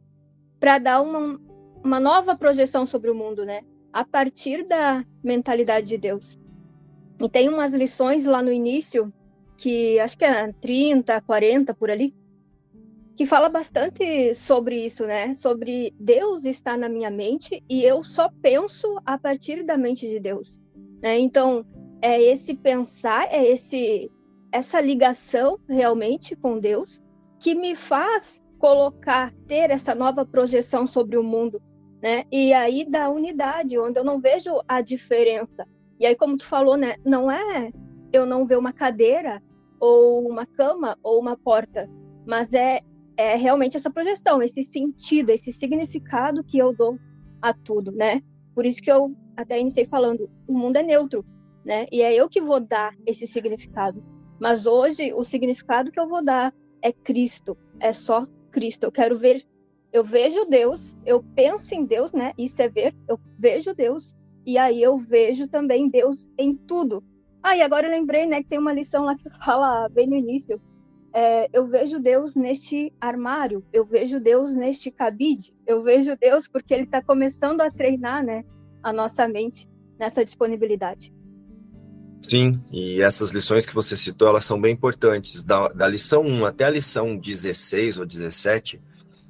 [0.59, 1.41] para dar uma,
[1.83, 3.61] uma nova projeção sobre o mundo, né?
[3.91, 6.37] A partir da mentalidade de Deus.
[7.19, 9.11] E tem umas lições lá no início,
[9.57, 12.13] que acho que é 30, 40 por ali,
[13.17, 15.33] que fala bastante sobre isso, né?
[15.33, 20.19] Sobre Deus estar na minha mente e eu só penso a partir da mente de
[20.19, 20.61] Deus.
[21.01, 21.17] Né?
[21.19, 21.65] Então,
[22.01, 24.09] é esse pensar, é esse
[24.51, 27.01] essa ligação realmente com Deus
[27.39, 31.61] que me faz colocar, ter essa nova projeção sobre o mundo,
[32.01, 32.25] né?
[32.31, 35.65] E aí da unidade, onde eu não vejo a diferença.
[35.99, 36.95] E aí, como tu falou, né?
[37.05, 37.71] Não é
[38.11, 39.41] eu não ver uma cadeira
[39.79, 41.89] ou uma cama ou uma porta,
[42.27, 42.81] mas é,
[43.15, 46.97] é realmente essa projeção, esse sentido, esse significado que eu dou
[47.41, 48.21] a tudo, né?
[48.53, 51.25] Por isso que eu até iniciei falando, o mundo é neutro,
[51.63, 51.85] né?
[51.91, 54.03] E é eu que vou dar esse significado.
[54.39, 58.85] Mas hoje o significado que eu vou dar é Cristo, é só Cristo.
[58.85, 59.45] Eu quero ver,
[59.91, 62.33] eu vejo Deus, eu penso em Deus, né?
[62.37, 64.15] Isso é ver, eu vejo Deus
[64.45, 67.03] e aí eu vejo também Deus em tudo.
[67.43, 70.15] Ah, e agora eu lembrei, né, que tem uma lição lá que fala bem no
[70.15, 70.61] início.
[71.13, 76.73] É, eu vejo Deus neste armário, eu vejo Deus neste cabide, eu vejo Deus porque
[76.73, 78.43] Ele está começando a treinar, né,
[78.83, 79.67] a nossa mente
[79.99, 81.11] nessa disponibilidade.
[82.21, 85.43] Sim, e essas lições que você citou, elas são bem importantes.
[85.43, 88.81] Da, da lição 1 até a lição 16 ou 17,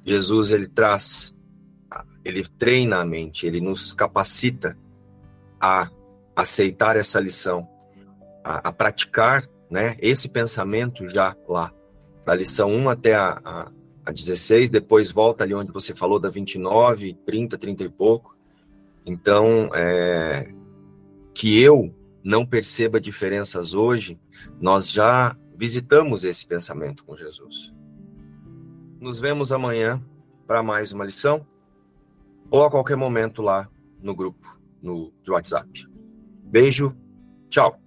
[0.04, 1.34] Jesus ele traz,
[2.24, 4.76] ele treina a mente, ele nos capacita
[5.60, 5.90] a
[6.34, 7.68] aceitar essa lição,
[8.42, 11.72] a, a praticar né, esse pensamento já lá.
[12.24, 13.72] Da lição 1 até a, a,
[14.04, 18.36] a 16, depois volta ali onde você falou da 29, 30, 30 e pouco.
[19.06, 20.52] Então, é,
[21.34, 24.20] que eu não perceba diferenças hoje,
[24.60, 27.72] nós já visitamos esse pensamento com Jesus.
[29.00, 30.02] Nos vemos amanhã
[30.46, 31.46] para mais uma lição
[32.50, 33.68] ou a qualquer momento lá
[34.02, 35.86] no grupo no de WhatsApp.
[36.44, 36.96] Beijo,
[37.48, 37.79] tchau.